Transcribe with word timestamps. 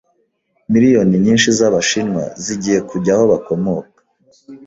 Miliyoni 0.71 1.15
nyinshi 1.25 1.49
z'Abashinwa 1.57 2.23
zigiye 2.43 2.79
kujya 2.89 3.11
aho 3.15 3.23
bakomoka 3.31 3.99